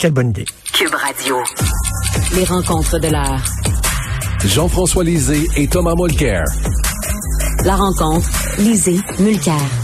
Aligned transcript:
Quelle 0.00 0.12
bonne 0.12 0.30
idée. 0.30 0.46
Cube 0.72 0.94
Radio. 0.94 1.36
Les 2.34 2.44
rencontres 2.44 2.98
de 2.98 3.08
l'heure. 3.08 3.44
Jean-François 4.46 5.04
Lisée 5.04 5.46
et 5.56 5.68
Thomas 5.68 5.94
Mulcair. 5.94 6.42
La 7.66 7.76
rencontre, 7.76 8.26
Lisée, 8.56 8.98
Mulcaire. 9.18 9.79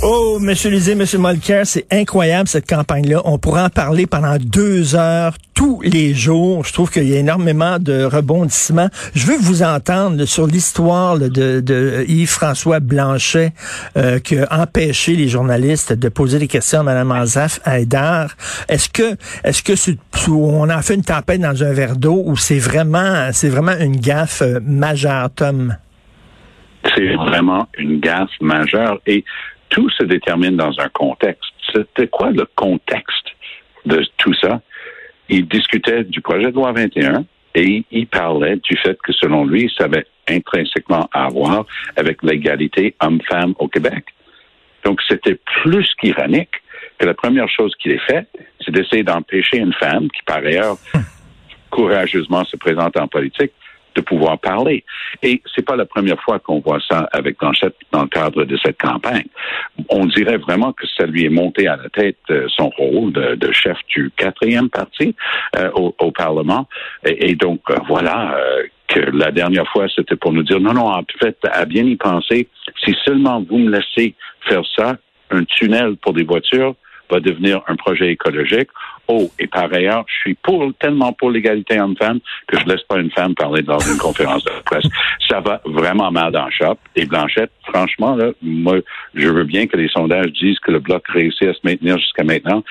Oh, 0.00 0.38
Monsieur 0.40 0.70
Lisée, 0.70 0.94
Monsieur 0.94 1.18
Molker, 1.18 1.62
c'est 1.64 1.84
incroyable 1.92 2.46
cette 2.46 2.68
campagne-là. 2.68 3.20
On 3.24 3.36
pourra 3.38 3.64
en 3.64 3.68
parler 3.68 4.06
pendant 4.06 4.36
deux 4.38 4.94
heures 4.94 5.34
tous 5.54 5.80
les 5.82 6.14
jours. 6.14 6.64
Je 6.64 6.72
trouve 6.72 6.88
qu'il 6.88 7.08
y 7.08 7.16
a 7.16 7.18
énormément 7.18 7.80
de 7.80 8.04
rebondissements. 8.04 8.90
Je 9.16 9.26
veux 9.26 9.36
vous 9.36 9.64
entendre 9.64 10.24
sur 10.24 10.46
l'histoire 10.46 11.18
de, 11.18 11.58
de 11.58 12.04
Yves-François 12.06 12.78
Blanchet 12.78 13.52
euh, 13.96 14.20
qui 14.20 14.38
a 14.38 14.46
empêché 14.62 15.16
les 15.16 15.26
journalistes 15.26 15.92
de 15.92 16.08
poser 16.08 16.38
des 16.38 16.46
questions 16.46 16.78
à 16.80 16.82
Mme 16.84 17.10
Azaf 17.10 17.58
Haïdar. 17.64 18.36
Est-ce 18.68 18.88
que 18.88 19.16
est-ce 19.42 19.64
que 19.64 19.72
on 20.30 20.68
a 20.68 20.80
fait 20.80 20.94
une 20.94 21.02
tempête 21.02 21.40
dans 21.40 21.64
un 21.64 21.72
verre 21.72 21.96
d'eau 21.96 22.22
ou 22.24 22.36
c'est 22.36 22.60
vraiment 22.60 23.30
c'est 23.32 23.48
vraiment 23.48 23.76
une 23.80 23.96
gaffe 23.96 24.42
euh, 24.42 24.60
majeure, 24.62 25.30
Tom? 25.34 25.76
C'est 26.94 27.14
vraiment 27.16 27.66
une 27.76 27.98
gaffe 27.98 28.30
majeure 28.40 29.00
et 29.06 29.24
tout 29.70 29.88
se 29.90 30.04
détermine 30.04 30.56
dans 30.56 30.78
un 30.80 30.88
contexte. 30.88 31.52
C'était 31.74 32.08
quoi 32.08 32.30
le 32.30 32.46
contexte 32.54 33.28
de 33.86 34.04
tout 34.16 34.34
ça? 34.34 34.60
Il 35.28 35.46
discutait 35.46 36.04
du 36.04 36.20
projet 36.20 36.50
de 36.50 36.56
loi 36.56 36.72
21 36.72 37.24
et 37.54 37.84
il 37.90 38.06
parlait 38.06 38.56
du 38.56 38.76
fait 38.76 38.98
que, 39.02 39.12
selon 39.12 39.44
lui, 39.44 39.72
ça 39.76 39.84
avait 39.84 40.06
intrinsèquement 40.28 41.08
à 41.12 41.28
voir 41.28 41.66
avec 41.96 42.22
l'égalité 42.22 42.94
homme-femme 43.00 43.54
au 43.58 43.68
Québec. 43.68 44.04
Donc, 44.84 45.00
c'était 45.08 45.38
plus 45.62 45.92
qu'ironique 46.00 46.50
que 46.98 47.06
la 47.06 47.14
première 47.14 47.48
chose 47.48 47.74
qu'il 47.76 47.92
ait 47.92 48.00
faite, 48.06 48.28
c'est 48.60 48.70
d'essayer 48.70 49.02
d'empêcher 49.02 49.58
une 49.58 49.72
femme 49.72 50.08
qui, 50.10 50.22
par 50.24 50.38
ailleurs, 50.38 50.76
courageusement 51.70 52.44
se 52.44 52.56
présente 52.56 52.96
en 52.96 53.08
politique, 53.08 53.52
de 53.98 54.04
pouvoir 54.04 54.38
parler. 54.38 54.84
Et 55.22 55.42
c'est 55.54 55.64
pas 55.64 55.76
la 55.76 55.84
première 55.84 56.20
fois 56.20 56.38
qu'on 56.38 56.60
voit 56.60 56.80
ça 56.88 57.08
avec 57.12 57.38
Blanchette 57.38 57.74
dans 57.92 58.02
le 58.02 58.08
cadre 58.08 58.44
de 58.44 58.56
cette 58.64 58.80
campagne. 58.80 59.26
On 59.88 60.06
dirait 60.06 60.36
vraiment 60.36 60.72
que 60.72 60.86
ça 60.96 61.06
lui 61.06 61.24
est 61.24 61.30
monté 61.30 61.66
à 61.66 61.76
la 61.76 61.88
tête 61.88 62.16
euh, 62.30 62.46
son 62.48 62.68
rôle 62.70 63.12
de, 63.12 63.34
de, 63.34 63.52
chef 63.52 63.76
du 63.88 64.10
quatrième 64.16 64.68
parti 64.70 65.14
euh, 65.56 65.70
au, 65.74 65.94
au, 65.98 66.10
Parlement. 66.12 66.66
Et, 67.04 67.30
et 67.30 67.34
donc, 67.34 67.60
euh, 67.70 67.76
voilà 67.88 68.36
que 68.88 69.00
la 69.00 69.30
dernière 69.30 69.68
fois, 69.68 69.86
c'était 69.94 70.16
pour 70.16 70.32
nous 70.32 70.42
dire, 70.42 70.60
non, 70.60 70.72
non, 70.72 70.86
en 70.86 71.04
fait, 71.20 71.36
à 71.52 71.64
bien 71.64 71.84
y 71.84 71.96
penser, 71.96 72.48
si 72.84 72.96
seulement 73.04 73.44
vous 73.48 73.58
me 73.58 73.70
laissez 73.70 74.14
faire 74.48 74.62
ça, 74.76 74.96
un 75.30 75.44
tunnel 75.44 75.96
pour 75.96 76.14
des 76.14 76.24
voitures, 76.24 76.74
va 77.10 77.20
devenir 77.20 77.62
un 77.66 77.76
projet 77.76 78.12
écologique. 78.12 78.68
Oh, 79.10 79.30
et 79.38 79.46
par 79.46 79.72
ailleurs, 79.72 80.04
je 80.06 80.14
suis 80.20 80.34
pour, 80.34 80.70
tellement 80.78 81.14
pour 81.14 81.30
l'égalité 81.30 81.80
homme-femme 81.80 82.20
que 82.46 82.58
je 82.58 82.66
laisse 82.66 82.82
pas 82.82 82.98
une 82.98 83.10
femme 83.10 83.34
parler 83.34 83.62
dans 83.62 83.78
une 83.78 83.96
conférence 83.96 84.44
de 84.44 84.50
presse. 84.66 84.84
Ça 85.26 85.40
va 85.40 85.62
vraiment 85.64 86.10
mal 86.10 86.30
dans 86.30 86.44
le 86.44 86.50
shop. 86.50 86.76
Et 86.94 87.06
Blanchette, 87.06 87.50
franchement, 87.66 88.16
là, 88.16 88.32
moi, 88.42 88.76
je 89.14 89.28
veux 89.28 89.44
bien 89.44 89.66
que 89.66 89.78
les 89.78 89.88
sondages 89.88 90.30
disent 90.32 90.58
que 90.58 90.72
le 90.72 90.80
bloc 90.80 91.06
réussit 91.08 91.48
à 91.48 91.54
se 91.54 91.60
maintenir 91.64 91.96
jusqu'à 91.98 92.22
maintenant. 92.22 92.62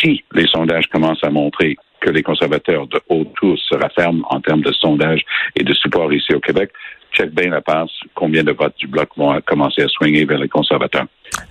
Si 0.00 0.24
les 0.34 0.46
sondages 0.48 0.88
commencent 0.88 1.22
à 1.22 1.30
montrer 1.30 1.76
que 2.00 2.10
les 2.10 2.22
conservateurs 2.22 2.88
de 2.88 3.00
haut 3.08 3.24
tour 3.36 3.56
se 3.58 3.76
rafferment 3.76 4.24
en 4.30 4.40
termes 4.40 4.62
de 4.62 4.72
sondage 4.72 5.22
et 5.54 5.62
de 5.62 5.74
support 5.74 6.12
ici 6.12 6.34
au 6.34 6.40
Québec, 6.40 6.72
check 7.12 7.30
bien 7.30 7.50
la 7.50 7.60
passe, 7.60 7.90
combien 8.14 8.42
de 8.42 8.52
votes 8.52 8.76
du 8.78 8.88
bloc 8.88 9.10
vont 9.16 9.40
commencer 9.42 9.82
à 9.82 9.88
swinger 9.88 10.24
vers 10.24 10.38
les 10.38 10.48
conservateurs? 10.48 11.06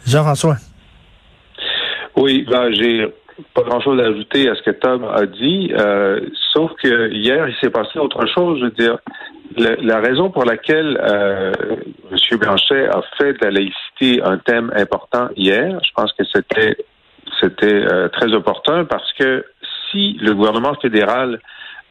Jean-François. 0.06 0.58
Oui, 2.16 2.46
ben, 2.50 2.72
j'ai 2.72 3.06
pas 3.54 3.64
grand-chose 3.64 4.00
à 4.02 4.08
ajouter 4.08 4.50
à 4.50 4.56
ce 4.56 4.62
que 4.64 4.72
Tom 4.72 5.04
a 5.04 5.26
dit, 5.26 5.72
euh, 5.78 6.20
sauf 6.54 6.72
que 6.82 7.12
hier, 7.12 7.48
il 7.48 7.56
s'est 7.62 7.70
passé 7.70 8.00
autre 8.00 8.26
chose. 8.28 8.60
Je 8.60 8.66
veux 8.66 8.72
dire, 8.72 8.98
la, 9.58 9.76
la 9.76 10.00
raison 10.00 10.30
pour 10.30 10.46
laquelle 10.46 11.00
euh, 11.02 11.52
M. 12.12 12.38
Blanchet 12.40 12.88
a 12.88 13.02
fait 13.18 13.34
de 13.34 13.46
la 13.46 13.52
laïcité 13.52 14.22
un 14.24 14.38
thème 14.38 14.72
important 14.76 15.30
hier, 15.36 15.80
je 15.84 15.92
pense 15.96 16.14
que 16.14 16.24
c'était 16.26 16.78
c'était 17.40 17.68
euh, 17.68 18.10
très 18.10 18.34
opportun 18.34 18.86
parce 18.86 19.12
que 19.14 19.46
si 19.92 20.14
le 20.22 20.34
gouvernement 20.34 20.74
fédéral 20.82 21.40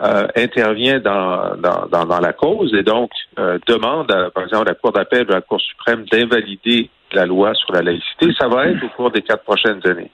euh, 0.03 0.29
intervient 0.37 1.01
dans, 1.01 1.57
dans, 1.57 2.05
dans, 2.05 2.21
la 2.21 2.33
cause 2.33 2.73
et 2.75 2.83
donc 2.83 3.11
euh, 3.39 3.59
demande, 3.67 4.11
à, 4.13 4.31
par 4.31 4.45
exemple, 4.45 4.69
à 4.69 4.73
la 4.73 4.75
Cour 4.75 4.93
d'appel 4.93 5.27
ou 5.29 5.33
à 5.33 5.37
la 5.37 5.41
Cour 5.41 5.61
suprême 5.61 6.05
d'invalider 6.11 6.91
la 7.13 7.27
loi 7.27 7.55
sur 7.55 7.73
la 7.73 7.83
laïcité, 7.83 8.29
ça 8.39 8.49
va 8.49 8.67
être 8.69 8.85
au 8.85 8.89
cours 8.91 9.11
des 9.11 9.23
quatre 9.23 9.43
prochaines 9.43 9.81
années. 9.87 10.11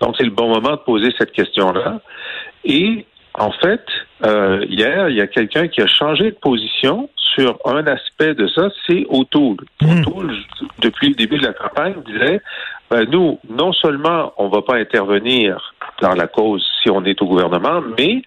Donc, 0.00 0.16
c'est 0.18 0.24
le 0.24 0.30
bon 0.30 0.48
moment 0.48 0.72
de 0.72 0.76
poser 0.76 1.12
cette 1.18 1.32
question-là. 1.32 2.00
Et 2.64 3.06
en 3.34 3.50
fait, 3.50 3.84
euh, 4.24 4.64
hier, 4.68 5.08
il 5.08 5.16
y 5.16 5.20
a 5.20 5.26
quelqu'un 5.26 5.68
qui 5.68 5.80
a 5.82 5.86
changé 5.86 6.30
de 6.30 6.36
position 6.36 7.08
sur 7.16 7.58
un 7.66 7.86
aspect 7.86 8.34
de 8.34 8.46
ça, 8.48 8.68
c'est 8.86 9.06
O'Toole. 9.08 9.56
Mmh. 9.82 10.00
O'Toole, 10.00 10.36
depuis 10.78 11.08
le 11.08 11.14
début 11.14 11.38
de 11.38 11.46
la 11.46 11.52
campagne, 11.52 11.94
disait, 12.06 12.40
ben, 12.90 13.04
nous, 13.10 13.38
non 13.48 13.72
seulement 13.72 14.32
on 14.38 14.46
ne 14.46 14.54
va 14.54 14.62
pas 14.62 14.76
intervenir 14.76 15.74
dans 16.00 16.14
la 16.14 16.26
cause 16.26 16.66
si 16.82 16.90
on 16.90 17.04
est 17.04 17.20
au 17.20 17.26
gouvernement, 17.26 17.82
mais 17.98 18.22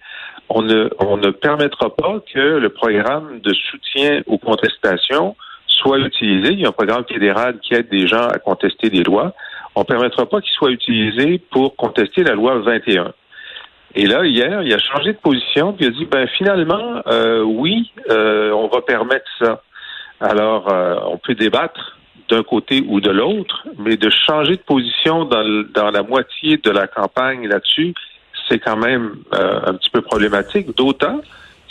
on 0.48 0.62
ne, 0.62 0.90
on 0.98 1.16
ne 1.16 1.30
permettra 1.30 1.94
pas 1.94 2.20
que 2.32 2.38
le 2.38 2.68
programme 2.68 3.40
de 3.40 3.52
soutien 3.52 4.22
aux 4.26 4.38
contestations 4.38 5.36
soit 5.66 5.98
utilisé. 5.98 6.52
Il 6.52 6.60
y 6.60 6.66
a 6.66 6.68
un 6.68 6.72
programme 6.72 7.04
fédéral 7.08 7.58
qui 7.60 7.74
aide 7.74 7.88
des 7.88 8.06
gens 8.06 8.26
à 8.26 8.38
contester 8.38 8.90
des 8.90 9.02
lois. 9.02 9.32
On 9.80 9.82
ne 9.82 9.86
permettra 9.86 10.26
pas 10.26 10.42
qu'il 10.42 10.52
soit 10.52 10.72
utilisé 10.72 11.40
pour 11.50 11.74
contester 11.74 12.22
la 12.22 12.34
loi 12.34 12.58
21. 12.58 13.14
Et 13.94 14.04
là, 14.04 14.26
hier, 14.26 14.60
il 14.60 14.74
a 14.74 14.78
changé 14.78 15.14
de 15.14 15.18
position, 15.18 15.72
puis 15.72 15.86
il 15.86 15.88
a 15.88 15.90
dit, 15.92 16.04
ben 16.04 16.28
finalement, 16.36 17.00
euh, 17.06 17.40
oui, 17.40 17.90
euh, 18.10 18.50
on 18.50 18.68
va 18.68 18.82
permettre 18.82 19.24
ça. 19.38 19.62
Alors, 20.20 20.70
euh, 20.70 20.96
on 21.06 21.16
peut 21.16 21.34
débattre 21.34 21.98
d'un 22.28 22.42
côté 22.42 22.84
ou 22.86 23.00
de 23.00 23.08
l'autre, 23.08 23.66
mais 23.78 23.96
de 23.96 24.10
changer 24.10 24.56
de 24.56 24.62
position 24.62 25.24
dans, 25.24 25.90
la 25.90 26.02
moitié 26.02 26.58
de 26.58 26.70
la 26.70 26.86
campagne 26.86 27.48
là-dessus, 27.48 27.94
c'est 28.50 28.58
quand 28.58 28.76
même 28.76 29.16
un 29.32 29.72
petit 29.72 29.88
peu 29.88 30.02
problématique, 30.02 30.76
d'autant 30.76 31.22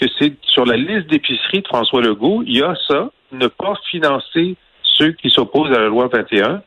que 0.01 0.07
c'est 0.17 0.33
sur 0.41 0.65
la 0.65 0.77
liste 0.77 1.11
d'épicerie 1.11 1.61
de 1.61 1.67
François 1.67 2.01
Legault, 2.01 2.41
il 2.43 2.57
y 2.57 2.63
a 2.63 2.73
ça, 2.87 3.11
ne 3.31 3.45
pas 3.45 3.75
financer 3.91 4.55
ceux 4.81 5.11
qui 5.11 5.29
s'opposent 5.29 5.71
à 5.71 5.79
la 5.79 5.87
loi 5.87 6.09
21. 6.11 6.63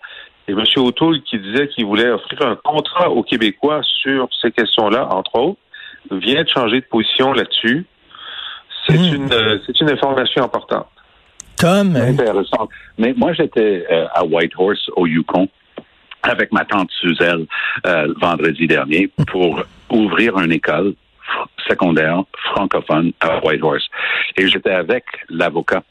Et 0.48 0.52
M. 0.52 0.64
O'Toole, 0.76 1.22
qui 1.22 1.38
disait 1.38 1.68
qu'il 1.68 1.86
voulait 1.86 2.10
offrir 2.10 2.42
un 2.42 2.56
contrat 2.56 3.10
aux 3.10 3.22
Québécois 3.22 3.80
sur 3.84 4.28
ces 4.40 4.50
questions-là, 4.50 5.08
entre 5.10 5.36
autres, 5.36 5.60
vient 6.10 6.42
de 6.42 6.48
changer 6.48 6.80
de 6.80 6.86
position 6.86 7.32
là-dessus. 7.32 7.86
C'est 8.86 8.98
mmh. 8.98 9.14
une, 9.14 9.32
euh, 9.32 9.58
c'est 9.66 9.80
une 9.80 9.90
information 9.90 10.42
importante. 10.42 10.88
Tom. 11.56 11.94
Intéressant. 11.94 12.68
Mais 12.98 13.14
moi, 13.16 13.32
j'étais 13.32 13.86
euh, 13.88 14.06
à 14.14 14.24
Whitehorse, 14.24 14.90
au 14.96 15.06
Yukon, 15.06 15.48
avec 16.24 16.50
ma 16.52 16.64
tante 16.64 16.90
Suzelle 16.90 17.46
euh, 17.86 18.12
vendredi 18.20 18.66
dernier 18.66 19.08
pour 19.28 19.62
ouvrir 19.90 20.38
une 20.38 20.50
école 20.52 20.94
secondaire 21.68 22.22
francophone 22.52 23.12
à 23.20 23.38
Whitehorse. 23.44 23.86
Et 24.36 24.48
j'étais 24.48 24.72
avec 24.72 25.04
l'avocat 25.28 25.84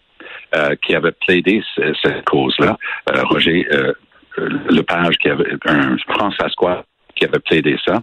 euh, 0.56 0.75
qui 0.86 0.94
avait 0.94 1.13
plaidé 1.13 1.63
cette 2.01 2.25
cause-là, 2.25 2.77
Roger 3.30 3.65
Lepage, 4.38 5.18
qui 5.18 5.30
avait 5.30 5.57
un 5.66 5.98
François 6.07 6.83
qui 7.16 7.25
avait 7.25 7.39
plaidé 7.39 7.78
ça. 7.86 8.01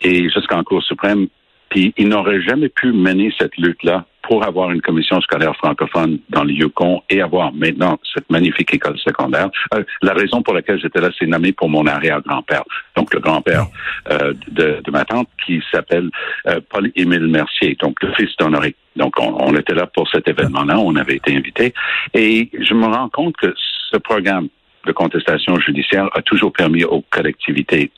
et 0.00 0.28
jusqu'en 0.30 0.62
Cour 0.64 0.82
suprême. 0.82 1.28
Puis 1.70 1.94
il 1.96 2.08
n'aurait 2.08 2.42
jamais 2.42 2.68
pu 2.68 2.92
mener 2.92 3.32
cette 3.38 3.56
lutte-là 3.56 4.04
pour 4.22 4.44
avoir 4.44 4.70
une 4.70 4.80
commission 4.80 5.20
scolaire 5.20 5.54
francophone 5.56 6.18
dans 6.28 6.44
le 6.44 6.52
Yukon 6.52 7.02
et 7.10 7.20
avoir 7.20 7.52
maintenant 7.52 7.98
cette 8.14 8.30
magnifique 8.30 8.72
école 8.74 8.98
secondaire. 8.98 9.50
Euh, 9.74 9.82
la 10.02 10.12
raison 10.12 10.42
pour 10.42 10.54
laquelle 10.54 10.80
j'étais 10.80 11.00
là, 11.00 11.08
c'est 11.18 11.26
nommé 11.26 11.52
pour 11.52 11.68
mon 11.68 11.86
arrière-grand-père, 11.86 12.62
donc 12.94 13.12
le 13.12 13.20
grand-père 13.20 13.66
euh, 14.10 14.32
de, 14.48 14.80
de, 14.84 14.90
ma 14.90 15.04
tante, 15.04 15.28
qui 15.44 15.62
s'appelle 15.72 16.10
euh, 16.46 16.60
Paul-Émile 16.70 17.26
Mercier, 17.26 17.76
donc 17.80 18.02
le 18.02 18.12
fils 18.14 18.30
d'Honoré. 18.38 18.76
Donc 18.96 19.14
on, 19.18 19.34
on, 19.40 19.56
était 19.56 19.74
là 19.74 19.86
pour 19.86 20.08
cet 20.08 20.28
événement-là, 20.28 20.78
on 20.78 20.94
avait 20.96 21.16
été 21.16 21.34
invité, 21.36 21.74
et 22.14 22.48
je 22.52 22.74
me 22.74 22.86
rends 22.86 23.08
compte 23.08 23.36
que 23.36 23.52
ce 23.90 23.96
programme 23.96 24.48
de 24.86 24.92
contestation 24.92 25.58
judiciaire 25.60 26.08
a 26.12 26.22
toujours 26.22 26.52
permis 26.52 26.84
aux 26.84 27.02
collectivités 27.10 27.90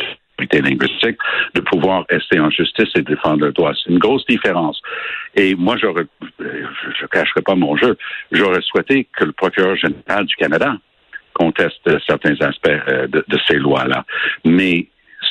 linguistique, 0.52 1.19
de 1.54 1.60
pouvoir 1.60 2.04
rester 2.08 2.38
en 2.40 2.50
justice 2.50 2.88
et 2.96 3.02
défendre 3.02 3.46
le 3.46 3.52
droit. 3.52 3.72
C'est 3.75 3.90
une 3.90 3.98
grosse 3.98 4.26
différence. 4.26 4.81
Et 5.34 5.54
moi, 5.54 5.76
j'aurais, 5.76 6.06
je 6.38 6.44
ne 7.02 7.06
cacherai 7.10 7.42
pas 7.42 7.54
mon 7.54 7.76
jeu, 7.76 7.96
j'aurais 8.32 8.60
souhaité 8.62 9.08
que 9.16 9.25
le 9.25 9.32
procureur 9.32 9.76
général 9.76 10.26
du 10.26 10.36
Canada 10.36 10.76
conteste 11.32 11.88
certains 12.06 12.36
aspects 12.40 12.69
euh, 12.69 13.08
de, 13.08 13.25
de 13.26 13.38
ces 13.48 13.56
lois-là. 13.56 14.04
Mais 14.44 14.87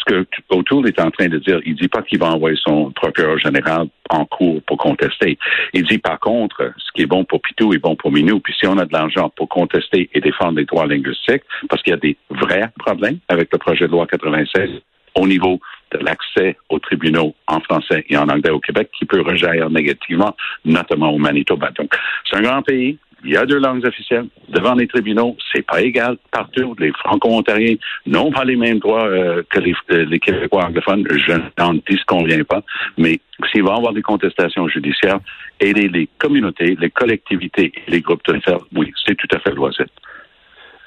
ce 0.07 0.13
que 0.13 0.27
O'Toole 0.49 0.87
est 0.87 0.99
en 0.99 1.11
train 1.11 1.27
de 1.27 1.37
dire, 1.39 1.59
il 1.65 1.75
dit 1.75 1.87
pas 1.87 2.01
qu'il 2.01 2.19
va 2.19 2.27
envoyer 2.27 2.57
son 2.61 2.91
procureur 2.91 3.37
général 3.37 3.87
en 4.09 4.25
cours 4.25 4.61
pour 4.63 4.77
contester. 4.77 5.37
Il 5.73 5.83
dit 5.83 5.97
par 5.97 6.19
contre, 6.19 6.73
ce 6.77 6.91
qui 6.93 7.03
est 7.03 7.07
bon 7.07 7.23
pour 7.23 7.41
Pitou 7.41 7.73
est 7.73 7.79
bon 7.79 7.95
pour 7.95 8.11
Minou. 8.11 8.39
Puis 8.39 8.53
si 8.59 8.67
on 8.67 8.77
a 8.77 8.85
de 8.85 8.93
l'argent 8.93 9.31
pour 9.35 9.49
contester 9.49 10.09
et 10.13 10.21
défendre 10.21 10.57
les 10.59 10.65
droits 10.65 10.87
linguistiques, 10.87 11.43
parce 11.69 11.81
qu'il 11.81 11.91
y 11.91 11.95
a 11.95 11.99
des 11.99 12.17
vrais 12.29 12.69
problèmes 12.79 13.19
avec 13.29 13.49
le 13.51 13.57
projet 13.57 13.87
de 13.87 13.91
loi 13.91 14.07
96, 14.07 14.69
au 15.15 15.27
niveau 15.27 15.59
de 15.91 15.99
l'accès 15.99 16.57
aux 16.69 16.79
tribunaux 16.79 17.35
en 17.47 17.59
français 17.59 18.03
et 18.09 18.17
en 18.17 18.27
anglais 18.29 18.49
au 18.49 18.59
Québec 18.59 18.89
qui 18.97 19.05
peut 19.05 19.21
rejaillir 19.21 19.69
négativement, 19.69 20.35
notamment 20.65 21.11
au 21.11 21.17
Manitoba. 21.17 21.71
Donc, 21.71 21.95
c'est 22.25 22.37
un 22.37 22.41
grand 22.41 22.61
pays. 22.61 22.97
Il 23.23 23.31
y 23.31 23.37
a 23.37 23.45
deux 23.45 23.59
langues 23.59 23.85
officielles. 23.85 24.27
Devant 24.49 24.73
les 24.75 24.87
tribunaux, 24.87 25.37
c'est 25.51 25.65
pas 25.65 25.81
égal 25.81 26.17
partout. 26.31 26.75
Les 26.77 26.91
Franco-Ontariens 26.91 27.75
n'ont 28.05 28.31
pas 28.31 28.43
les 28.43 28.55
mêmes 28.55 28.79
droits 28.79 29.07
euh, 29.07 29.43
que 29.49 29.59
les, 29.59 29.73
euh, 29.91 30.05
les, 30.05 30.19
Québécois 30.19 30.65
anglophones. 30.65 31.05
Je 31.09 31.33
n'en 31.57 31.73
disconviens 31.87 32.43
pas. 32.43 32.61
Mais 32.97 33.19
s'il 33.51 33.63
va 33.63 33.73
y 33.73 33.77
avoir 33.77 33.93
des 33.93 34.01
contestations 34.01 34.67
judiciaires, 34.67 35.19
aider 35.59 35.87
les 35.87 36.09
communautés, 36.19 36.75
les 36.79 36.89
collectivités 36.89 37.71
et 37.87 37.91
les 37.91 38.01
groupes 38.01 38.25
de 38.27 38.39
faire, 38.41 38.59
oui, 38.75 38.91
c'est 39.05 39.15
tout 39.15 39.27
à 39.33 39.39
fait 39.39 39.51
loisible. 39.51 39.89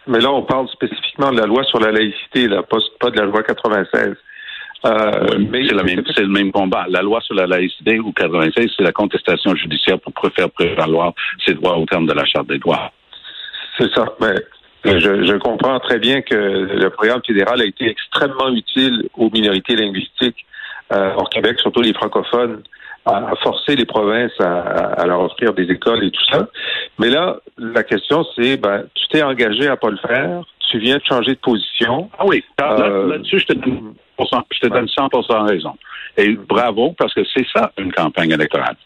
Mais 0.07 0.21
là, 0.21 0.31
on 0.31 0.43
parle 0.43 0.69
spécifiquement 0.69 1.33
de 1.33 1.41
la 1.41 1.47
loi 1.47 1.65
sur 1.65 1.81
la 1.81 1.91
laïcité, 1.91 2.47
là, 2.47 2.63
pas, 2.63 3.11
de 3.11 3.17
la 3.17 3.25
loi 3.25 3.43
96. 3.43 4.15
Euh, 4.85 5.39
mais 5.51 5.67
c'est 5.67 6.23
le, 6.23 6.29
même, 6.29 6.53
combat. 6.53 6.87
La 6.89 7.03
loi 7.03 7.21
sur 7.21 7.35
la 7.35 7.47
laïcité 7.47 7.99
ou 7.99 8.13
96, 8.13 8.71
c'est 8.77 8.83
la 8.85 8.93
contestation 8.93 9.55
judiciaire 9.55 9.99
pour 9.99 10.13
faire 10.33 10.51
prévaloir 10.51 11.13
ses 11.45 11.55
droits 11.55 11.77
au 11.77 11.87
terme 11.87 12.07
de 12.07 12.13
la 12.13 12.25
Charte 12.25 12.49
des 12.49 12.59
droits. 12.59 12.93
C'est 13.79 13.93
ça. 13.95 14.05
Mais 14.21 14.35
je, 14.85 15.25
je, 15.25 15.37
comprends 15.39 15.81
très 15.81 15.99
bien 15.99 16.23
que 16.23 16.35
le 16.35 16.91
programme 16.91 17.21
fédéral 17.27 17.61
a 17.61 17.65
été 17.65 17.89
extrêmement 17.89 18.51
utile 18.51 19.09
aux 19.17 19.31
minorités 19.31 19.75
linguistiques 19.75 20.47
euh, 20.93 21.15
au 21.15 21.25
Québec, 21.25 21.59
surtout 21.59 21.81
les 21.81 21.93
francophones 21.93 22.63
à, 23.07 23.33
forcer 23.43 23.77
les 23.77 23.87
provinces 23.87 24.39
à, 24.41 25.05
leur 25.07 25.21
offrir 25.21 25.55
des 25.55 25.71
écoles 25.71 26.05
et 26.05 26.11
tout 26.11 26.25
ça. 26.31 26.49
Mais 26.99 27.09
là, 27.09 27.39
la 27.57 27.83
question, 27.85 28.25
c'est, 28.35 28.57
ben, 28.57 28.85
tu 28.95 29.09
t'es 29.09 29.23
engagé 29.23 29.69
à 29.69 29.77
pas 29.77 29.91
le 29.91 29.97
faire, 29.97 30.43
tu 30.71 30.79
viens 30.79 30.97
de 30.97 31.05
changer 31.05 31.33
de 31.33 31.41
position. 31.41 32.11
Ah 32.19 32.25
oui, 32.27 32.45
euh, 32.61 33.09
là-dessus, 33.09 33.39
je 33.41 33.47
te 33.47 33.53
donne, 33.55 33.95
je 34.19 34.61
te 34.61 34.67
donne 34.67 34.87
100% 34.87 35.49
raison. 35.49 35.77
Et 36.17 36.33
bravo, 36.35 36.95
parce 36.99 37.15
que 37.15 37.23
c'est 37.35 37.47
ça, 37.55 37.73
une 37.79 37.93
campagne 37.93 38.31
électorale. 38.31 38.77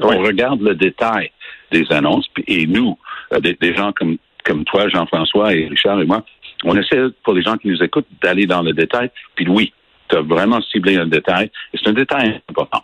On 0.00 0.18
regarde 0.22 0.60
le 0.60 0.74
détail 0.74 1.30
des 1.72 1.90
annonces, 1.90 2.28
et 2.46 2.66
nous, 2.66 2.98
euh, 3.32 3.40
des, 3.40 3.74
gens 3.74 3.92
comme, 3.92 4.18
comme 4.44 4.64
toi, 4.64 4.88
Jean-François 4.88 5.54
et 5.54 5.66
Richard 5.68 6.00
et 6.00 6.04
moi, 6.04 6.22
on 6.64 6.76
essaie, 6.76 7.00
pour 7.24 7.34
les 7.34 7.42
gens 7.42 7.56
qui 7.56 7.68
nous 7.68 7.82
écoutent, 7.82 8.06
d'aller 8.22 8.46
dans 8.46 8.62
le 8.62 8.72
détail. 8.72 9.10
Puis 9.34 9.48
oui, 9.48 9.72
tu 10.08 10.16
as 10.16 10.20
vraiment 10.20 10.60
ciblé 10.60 10.96
un 10.96 11.06
détail, 11.06 11.50
et 11.72 11.78
c'est 11.78 11.88
un 11.88 11.94
détail 11.94 12.40
important. 12.48 12.82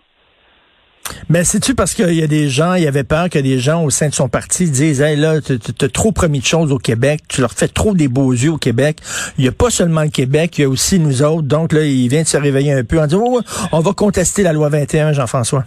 Mais 1.29 1.45
c'est-tu 1.45 1.75
parce 1.75 1.95
qu'il 1.95 2.15
y 2.15 2.23
a 2.23 2.27
des 2.27 2.49
gens, 2.49 2.75
il 2.75 2.83
y 2.83 2.87
avait 2.87 3.05
peur 3.05 3.29
que 3.31 3.39
des 3.39 3.59
gens 3.59 3.85
au 3.85 3.91
sein 3.91 4.09
de 4.09 4.15
son 4.15 4.29
parti 4.29 4.71
disent 4.71 5.01
Hey 5.01 5.17
là, 5.17 5.41
tu 5.41 5.85
as 5.85 5.89
trop 5.89 6.13
promis 6.13 6.41
de 6.41 6.45
choses 6.45 6.73
au 6.73 6.79
Québec, 6.79 7.21
tu 7.29 7.41
leur 7.41 7.53
fais 7.53 7.69
trop 7.69 7.95
des 7.95 8.09
beaux 8.09 8.33
yeux 8.33 8.53
au 8.53 8.59
Québec. 8.59 8.99
Il 9.39 9.43
n'y 9.43 9.49
a 9.49 9.53
pas 9.53 9.71
seulement 9.71 10.03
le 10.03 10.11
Québec, 10.11 10.59
il 10.59 10.63
y 10.63 10.65
a 10.65 10.69
aussi 10.69 10.99
nous 10.99 11.23
autres. 11.23 11.47
Donc 11.49 11.73
là, 11.73 11.85
il 11.85 12.09
vient 12.09 12.23
de 12.23 12.27
se 12.27 12.37
réveiller 12.37 12.73
un 12.73 12.85
peu 12.85 13.01
en 13.01 13.07
disant 13.07 13.25
on 13.73 13.81
va 13.81 13.93
contester 13.93 14.43
la 14.43 14.53
loi 14.53 14.69
21, 14.69 15.13
Jean-François. 15.13 15.65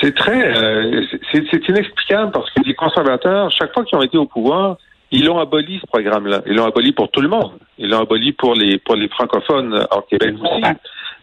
C'est 0.00 0.14
très 0.14 0.56
euh, 0.56 1.02
c'est 1.32 1.68
inexplicable 1.68 2.32
parce 2.32 2.50
que 2.50 2.60
les 2.64 2.74
conservateurs, 2.74 3.50
chaque 3.52 3.72
fois 3.72 3.84
qu'ils 3.84 3.98
ont 3.98 4.02
été 4.02 4.18
au 4.18 4.26
pouvoir, 4.26 4.76
ils 5.10 5.24
l'ont 5.24 5.38
aboli 5.38 5.78
ce 5.80 5.86
programme-là. 5.86 6.42
Ils 6.46 6.54
l'ont 6.54 6.66
aboli 6.66 6.92
pour 6.92 7.10
tout 7.10 7.20
le 7.20 7.28
monde. 7.28 7.52
Ils 7.78 7.88
l'ont 7.88 8.00
aboli 8.00 8.32
pour 8.32 8.54
les 8.54 8.78
pour 8.78 8.96
les 8.96 9.08
francophones 9.08 9.86
hors 9.90 10.06
Québec 10.08 10.34
aussi. 10.40 10.62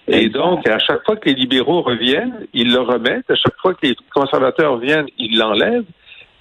Et 0.07 0.29
donc, 0.29 0.67
à 0.67 0.77
chaque 0.79 1.03
fois 1.03 1.15
que 1.15 1.27
les 1.27 1.35
libéraux 1.35 1.81
reviennent, 1.81 2.45
ils 2.53 2.71
le 2.71 2.79
remettent. 2.79 3.29
À 3.29 3.35
chaque 3.35 3.57
fois 3.59 3.73
que 3.73 3.87
les 3.87 3.95
conservateurs 4.13 4.77
viennent, 4.77 5.07
ils 5.17 5.37
l'enlèvent. 5.37 5.85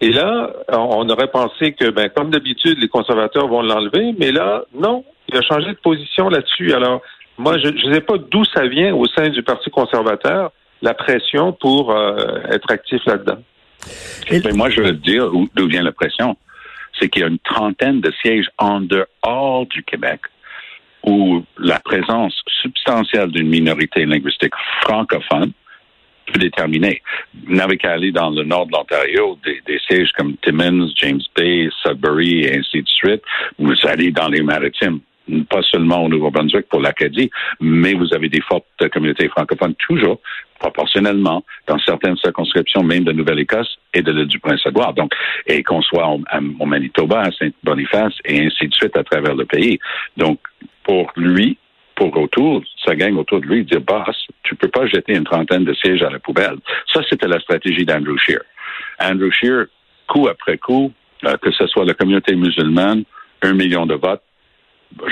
Et 0.01 0.11
là, 0.11 0.51
on 0.71 1.09
aurait 1.09 1.31
pensé 1.31 1.73
que, 1.73 1.89
ben, 1.91 2.11
comme 2.11 2.31
d'habitude, 2.31 2.79
les 2.79 2.89
conservateurs 2.89 3.49
vont 3.49 3.63
l'enlever, 3.63 4.15
mais 4.19 4.33
là, 4.33 4.65
non, 4.75 5.05
il 5.29 5.37
a 5.37 5.43
changé 5.43 5.69
de 5.69 5.79
position 5.83 6.29
là-dessus. 6.29 6.75
Alors, 6.75 7.01
moi, 7.39 7.57
je 7.59 7.69
ne 7.69 7.95
sais 7.95 8.01
pas 8.01 8.19
d'où 8.19 8.45
ça 8.45 8.67
vient 8.67 8.95
au 8.95 9.07
sein 9.07 9.31
du 9.31 9.43
Parti 9.43 9.71
conservateur, 9.71 10.53
la 10.83 10.93
pression 10.93 11.53
pour 11.53 11.91
euh, 11.91 12.17
être 12.51 12.71
actif 12.71 13.01
là-dedans. 13.07 13.39
Mais 14.31 14.53
moi, 14.53 14.69
je 14.69 14.83
veux 14.83 14.93
dire 14.93 15.31
d'où 15.55 15.67
vient 15.69 15.83
la 15.83 15.93
pression. 15.93 16.37
C'est 16.99 17.09
qu'il 17.09 17.23
y 17.23 17.25
a 17.25 17.29
une 17.29 17.39
trentaine 17.39 18.01
de 18.01 18.13
sièges 18.23 18.49
en 18.59 18.81
dehors 18.81 19.67
du 19.67 19.83
Québec 19.83 20.21
où 21.07 21.45
la 21.59 21.79
présence 21.81 22.35
substantielle 22.63 23.31
d'une 23.31 23.49
minorité 23.49 24.07
linguistique 24.07 24.55
francophone 24.83 25.53
peut 26.27 26.39
déterminer. 26.39 27.03
Vous 27.47 27.55
n'avez 27.55 27.77
qu'à 27.77 27.93
aller 27.93 28.13
dans 28.13 28.31
le 28.31 28.45
nord 28.45 28.67
de 28.67 28.73
l'Ontario, 28.73 29.39
des, 29.45 29.79
sièges 29.89 30.11
comme 30.17 30.37
Timmins, 30.39 30.89
James 30.97 31.21
Bay, 31.37 31.69
Sudbury 31.83 32.45
et 32.45 32.59
ainsi 32.59 32.83
de 32.83 32.89
suite. 32.89 33.23
Vous 33.59 33.75
allez 33.85 34.11
dans 34.11 34.29
les 34.29 34.43
maritimes, 34.43 35.01
pas 35.51 35.63
seulement 35.63 36.05
au 36.05 36.09
Nouveau-Brunswick 36.09 36.69
pour 36.69 36.81
l'Acadie, 36.81 37.31
mais 37.61 37.93
vous 37.93 38.15
avez 38.15 38.29
des 38.29 38.41
fortes 38.41 38.89
communautés 38.93 39.29
francophones 39.29 39.75
toujours, 39.75 40.21
proportionnellement, 40.59 41.45
dans 41.67 41.79
certaines 41.81 42.17
circonscriptions, 42.17 42.83
même 42.83 43.05
de 43.05 43.13
Nouvelle-Écosse 43.13 43.79
et 43.93 44.01
de 44.01 44.13
l'île 44.13 44.27
du 44.27 44.39
Prince-Édouard. 44.39 44.95
Donc, 44.95 45.13
et 45.47 45.63
qu'on 45.63 45.83
soit 45.83 46.09
au, 46.09 46.23
au 46.59 46.67
Manitoba, 46.67 47.21
à 47.21 47.31
Saint-Boniface 47.33 48.15
et 48.25 48.47
ainsi 48.47 48.69
de 48.69 48.75
suite 48.75 48.97
à 48.97 49.05
travers 49.05 49.35
le 49.35 49.45
pays. 49.45 49.79
Donc, 50.17 50.39
pour 50.85 51.11
lui, 51.17 51.59
pour 51.97 52.17
autour, 52.17 52.63
sa 52.85 52.95
gang 52.95 53.17
autour 53.17 53.41
de 53.41 53.47
lui, 53.47 53.65
dire 53.65 53.81
Boss, 53.81 54.27
tu 54.43 54.55
peux 54.55 54.69
pas 54.69 54.87
jeter 54.87 55.15
une 55.15 55.25
trentaine 55.25 55.65
de 55.65 55.75
sièges 55.75 56.03
à 56.03 56.11
la 56.11 56.19
poubelle. 56.19 56.57
Ça, 56.93 57.01
c'était 57.09 57.29
la 57.29 57.41
stratégie 57.41 57.85
d'Andrew 57.85 58.19
Scheer. 58.19 58.43
Andrew 59.01 59.31
Scheer, 59.31 59.67
coup 60.07 60.29
après 60.29 60.59
coup, 60.59 60.93
euh, 61.25 61.37
que 61.39 61.51
ce 61.53 61.67
soit 61.67 61.85
la 61.85 61.95
communauté 61.95 62.35
musulmane, 62.35 63.05
un 63.43 63.53
million 63.53 63.87
de 63.87 63.95
votes, 63.95 64.23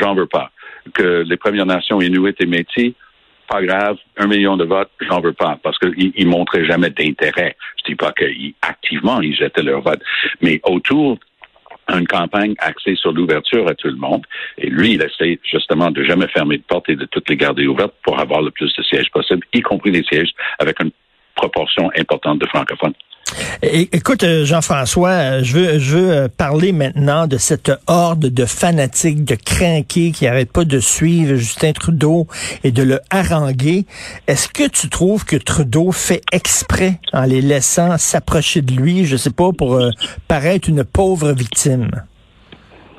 j'en 0.01 0.15
veux 0.15 0.27
pas. 0.27 0.51
Que 0.95 1.23
les 1.23 1.37
Premières 1.37 1.67
Nations 1.67 2.01
Inuit 2.01 2.35
et 2.41 2.47
Métis, 2.47 2.95
pas 3.49 3.63
grave, 3.63 3.97
un 4.17 4.27
million 4.27 4.57
de 4.57 4.65
votes, 4.65 4.91
j'en 5.01 5.21
veux 5.21 5.33
pas, 5.33 5.59
parce 5.63 5.79
qu'ils 5.79 6.13
ne 6.17 6.31
montraient 6.31 6.65
jamais 6.65 6.91
d'intérêt. 6.91 7.57
Je 7.79 7.91
dis 7.91 7.95
pas 7.95 8.13
qu'activement, 8.13 9.21
ils 9.21 9.37
jetaient 9.37 9.63
leur 9.63 9.83
vote. 9.83 10.01
Mais 10.41 10.61
autour, 10.65 11.19
une 11.99 12.07
campagne 12.07 12.55
axée 12.59 12.97
sur 12.97 13.13
l'ouverture 13.13 13.69
à 13.69 13.75
tout 13.75 13.89
le 13.89 13.97
monde. 13.97 14.25
Et 14.59 14.69
lui, 14.69 14.95
il 14.95 15.03
essaie 15.03 15.39
justement 15.45 15.91
de 15.91 16.03
jamais 16.05 16.29
fermer 16.29 16.59
de 16.59 16.63
porte 16.63 16.89
et 16.89 16.97
de 16.97 17.05
toutes 17.07 17.29
les 17.29 17.37
garder 17.37 17.67
ouvertes 17.67 17.95
pour 18.03 18.19
avoir 18.19 18.43
le 18.43 18.51
plus 18.51 18.73
de 18.75 18.83
sièges 18.83 19.11
possible, 19.11 19.47
y 19.53 19.61
compris 19.61 19.91
les 19.91 20.03
sièges 20.05 20.33
avec 20.59 20.81
une 20.81 20.91
proportion 21.35 21.91
importante 21.97 22.39
de 22.39 22.47
francophones. 22.47 22.95
Écoute, 23.63 24.25
euh, 24.25 24.45
Jean-François, 24.45 25.11
euh, 25.11 25.41
je 25.43 25.57
veux, 25.57 26.11
euh, 26.11 26.29
parler 26.29 26.73
maintenant 26.73 27.27
de 27.27 27.37
cette 27.37 27.71
horde 27.87 28.27
de 28.27 28.45
fanatiques, 28.45 29.25
de 29.25 29.37
crinqués 29.37 30.11
qui 30.13 30.25
n'arrêtent 30.25 30.53
pas 30.53 30.65
de 30.65 30.81
suivre 30.81 31.37
Justin 31.37 31.73
Trudeau 31.73 32.27
et 32.65 32.73
de 32.73 32.83
le 32.83 32.99
haranguer. 33.11 33.85
Est-ce 34.27 34.49
que 34.49 34.69
tu 34.69 34.89
trouves 34.89 35.25
que 35.25 35.37
Trudeau 35.37 35.93
fait 35.93 36.23
exprès 36.33 36.99
en 37.13 37.23
les 37.23 37.41
laissant 37.41 37.97
s'approcher 37.99 38.63
de 38.63 38.73
lui, 38.73 39.05
je 39.05 39.17
sais 39.17 39.33
pas, 39.33 39.53
pour 39.57 39.81
paraître 40.29 40.69
une 40.69 40.85
pauvre 40.85 41.33
victime? 41.33 41.91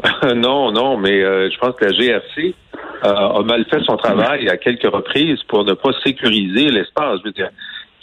non, 0.36 0.72
non, 0.72 0.98
mais 0.98 1.22
je 1.22 1.58
pense 1.60 1.76
que 1.76 1.86
la 1.86 1.92
GRC 1.92 2.56
a 3.04 3.42
mal 3.44 3.66
fait 3.70 3.82
son 3.84 3.98
travail 3.98 4.48
à 4.50 4.58
quelques 4.58 4.92
reprises 4.92 5.44
pour 5.48 5.66
ne 5.66 5.74
pas 5.74 5.92
sécuriser 6.04 6.70
l'espace. 6.70 7.20
Je 7.26 7.44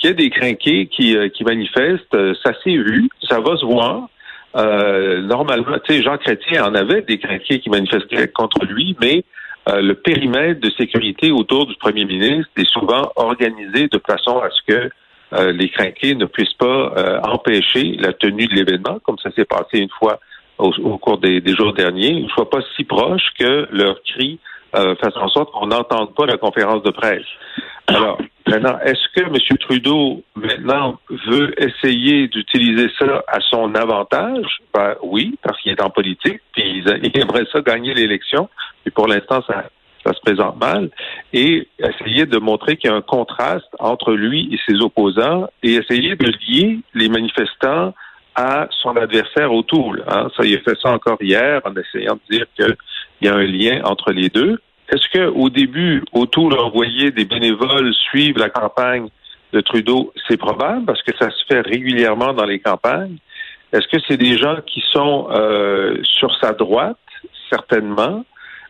qu'il 0.01 0.11
y 0.11 0.13
a 0.13 0.17
des 0.17 0.31
crinqués 0.31 0.87
qui, 0.87 1.17
euh, 1.17 1.29
qui 1.29 1.45
manifestent, 1.45 2.15
euh, 2.15 2.35
ça 2.43 2.53
s'est 2.65 2.77
vu, 2.77 3.09
ça 3.29 3.41
va 3.41 3.57
se 3.57 3.65
voir. 3.65 4.09
Euh, 4.57 5.23
normalement, 5.23 5.79
tu 5.85 5.95
sais, 5.95 6.03
Jean 6.03 6.17
Chrétien 6.19 6.65
en 6.65 6.75
avait 6.75 7.03
des 7.03 7.19
crinqués 7.19 7.61
qui 7.61 7.71
manifestaient 7.71 8.29
contre 8.29 8.65
lui, 8.65 8.97
mais 9.01 9.25
euh, 9.69 9.81
le 9.83 9.95
périmètre 9.95 10.61
de 10.61 10.71
sécurité 10.71 11.31
autour 11.31 11.67
du 11.67 11.75
premier 11.77 12.05
ministre 12.05 12.51
est 12.57 12.69
souvent 12.69 13.13
organisé 13.17 13.89
de 13.89 14.01
façon 14.07 14.39
à 14.39 14.49
ce 14.51 14.73
que 14.73 14.91
euh, 15.33 15.53
les 15.53 15.69
craqués 15.69 16.15
ne 16.15 16.25
puissent 16.25 16.55
pas 16.55 16.93
euh, 16.97 17.21
empêcher 17.23 17.97
la 18.01 18.13
tenue 18.13 18.47
de 18.47 18.55
l'événement, 18.55 18.99
comme 19.05 19.19
ça 19.19 19.31
s'est 19.33 19.45
passé 19.45 19.79
une 19.79 19.91
fois 19.91 20.19
au, 20.59 20.99
cours 20.99 21.19
des, 21.19 21.43
jours 21.57 21.73
derniers, 21.73 22.21
ne 22.21 22.29
soient 22.29 22.51
pas 22.51 22.61
si 22.77 22.85
proches 22.85 23.31
que 23.39 23.67
leurs 23.71 24.03
cris 24.03 24.39
euh, 24.77 24.95
fassent 24.97 25.17
en 25.17 25.29
sorte 25.29 25.51
qu'on 25.53 25.67
n'entende 25.67 26.15
pas 26.15 26.27
la 26.27 26.37
conférence 26.37 26.83
de 26.83 26.91
presse. 26.91 27.27
Alors, 27.87 28.19
maintenant, 28.47 28.79
est-ce 28.85 29.09
que 29.15 29.27
M. 29.27 29.59
Trudeau, 29.59 30.23
maintenant, 30.37 30.99
veut 31.27 31.55
essayer 31.61 32.29
d'utiliser 32.29 32.89
ça 32.99 33.25
à 33.27 33.41
son 33.41 33.75
avantage? 33.75 34.47
Ben, 34.73 34.95
oui, 35.03 35.37
parce 35.43 35.61
qu'il 35.61 35.73
est 35.73 35.83
en 35.83 35.91
politique, 35.91 36.41
puis 36.53 36.85
il 36.85 37.19
aimerait 37.19 37.47
ça 37.53 37.61
gagner 37.61 37.95
l'élection, 37.95 38.49
et 38.87 38.91
pour 38.91 39.09
l'instant, 39.09 39.43
ça 39.47 39.65
ça 40.05 40.15
se 40.15 40.21
présente 40.21 40.59
mal, 40.59 40.91
et 41.33 41.69
essayer 41.79 42.27
de 42.27 42.39
montrer 42.39 42.77
qu'il 42.77 42.91
y 42.91 42.93
a 42.93 42.97
un 42.97 43.03
contraste 43.03 43.69
entre 43.79 44.13
lui 44.13 44.49
et 44.53 44.59
ses 44.67 44.81
opposants, 44.81 45.49
et 45.63 45.75
essayer 45.75 46.17
de 46.17 46.27
lier 46.27 46.79
les 46.95 47.09
manifestants 47.09 47.93
à 48.35 48.69
son 48.83 48.97
adversaire 48.97 49.53
O'Toole. 49.53 50.05
Hein. 50.09 50.29
Ça, 50.37 50.45
il 50.45 50.57
a 50.57 50.61
fait 50.61 50.79
ça 50.81 50.91
encore 50.93 51.19
hier 51.21 51.61
en 51.65 51.75
essayant 51.77 52.15
de 52.15 52.37
dire 52.37 52.47
qu'il 53.21 53.29
y 53.29 53.31
a 53.31 53.37
un 53.37 53.45
lien 53.45 53.83
entre 53.85 54.13
les 54.13 54.29
deux. 54.29 54.59
Est-ce 54.89 55.09
que 55.13 55.29
au 55.29 55.51
début, 55.51 56.03
O'Toole 56.13 56.55
a 56.55 56.63
envoyé 56.63 57.11
des 57.13 57.25
bénévoles 57.25 57.95
suivre 57.95 58.41
la 58.41 58.51
campagne 58.51 59.09
de 59.53 59.61
Trudeau? 59.61 60.13
C'est 60.29 60.37
probable 60.37 60.85
parce 60.87 61.03
que 61.03 61.17
ça 61.17 61.31
se 61.31 61.45
fait 61.49 61.61
régulièrement 61.61 62.33
dans 62.33 62.45
les 62.45 62.59
campagnes? 62.59 63.17
Est-ce 63.73 63.87
que 63.87 64.03
c'est 64.09 64.17
des 64.17 64.37
gens 64.37 64.57
qui 64.67 64.83
sont 64.93 65.29
euh, 65.31 65.99
sur 66.03 66.35
sa 66.41 66.53
droite? 66.53 66.97
Certainement. 67.49 68.25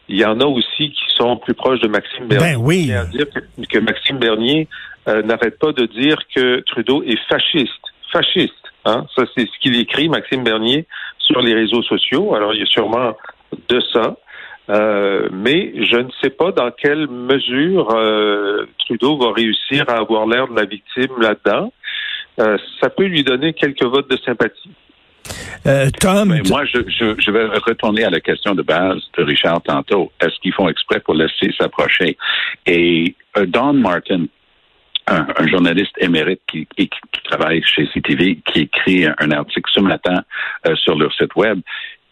Il 0.09 0.19
y 0.19 0.25
en 0.25 0.41
a 0.41 0.45
aussi 0.45 0.91
qui 0.91 1.05
sont 1.17 1.37
plus 1.37 1.55
proches 1.55 1.81
de 1.81 1.89
Maxime 1.89 2.27
Bernier. 2.27 2.55
Ben 2.55 2.61
oui. 2.61 2.93
À 2.93 3.05
dire 3.05 3.27
que, 3.71 3.79
Maxime 3.79 4.19
Bernier 4.19 4.69
euh, 5.09 5.23
n'arrête 5.23 5.59
pas 5.59 5.73
de 5.73 5.87
dire 5.87 6.19
que 6.35 6.61
Trudeau 6.61 7.03
est 7.05 7.19
fasciste. 7.29 7.71
Fasciste. 8.13 8.53
Hein? 8.85 9.07
Ça, 9.17 9.25
c'est 9.35 9.47
ce 9.47 9.59
qu'il 9.61 9.79
écrit, 9.79 10.09
Maxime 10.09 10.43
Bernier, 10.43 10.87
sur 11.19 11.41
les 11.41 11.55
réseaux 11.55 11.83
sociaux. 11.83 12.35
Alors, 12.35 12.53
il 12.55 12.61
y 12.61 12.63
a 12.63 12.67
sûrement 12.67 13.17
de 13.69 13.81
ça. 13.93 14.17
Euh, 14.71 15.29
mais 15.33 15.73
je 15.85 15.97
ne 15.97 16.11
sais 16.23 16.31
pas 16.31 16.53
dans 16.53 16.71
quelle 16.71 17.09
mesure 17.09 17.91
euh, 17.95 18.67
Trudeau 18.79 19.19
va 19.19 19.33
réussir 19.33 19.85
à 19.89 19.99
avoir 19.99 20.27
l'air 20.27 20.49
de 20.49 20.55
la 20.55 20.65
victime 20.65 21.21
là-dedans. 21.21 21.73
ça 22.81 22.89
peut 22.89 23.05
lui 23.05 23.23
donner 23.23 23.53
quelques 23.53 23.85
votes 23.85 24.11
de 24.11 24.17
sympathie. 24.19 24.71
Euh, 25.67 25.91
Tom. 26.01 26.35
moi, 26.49 26.65
je, 26.65 26.79
je, 26.89 27.31
vais 27.31 27.45
retourner 27.47 28.05
à 28.05 28.11
la 28.11 28.21
question 28.21 28.55
de 28.55 28.63
base 28.63 29.01
de 29.19 29.25
Richard 29.25 29.63
tantôt. 29.63 30.11
Est-ce 30.21 30.39
qu'ils 30.41 30.55
font 30.55 30.69
exprès 30.69 31.01
pour 31.01 31.15
laisser 31.15 31.53
s'approcher? 31.59 32.17
Et 32.67 33.15
euh, 33.37 33.45
Don 33.47 33.75
Martin, 33.75 34.25
un, 35.07 35.27
journaliste 35.49 35.95
émérite 35.99 36.41
qui, 36.51 36.67
qui, 36.77 36.89
travaille 37.25 37.63
chez 37.63 37.87
CTV, 37.93 38.39
qui 38.47 38.61
écrit 38.61 39.07
un, 39.07 39.31
article 39.31 39.71
ce 39.73 39.81
matin 39.81 40.23
euh, 40.67 40.75
sur 40.77 40.97
leur 40.97 41.13
site 41.15 41.35
web, 41.37 41.61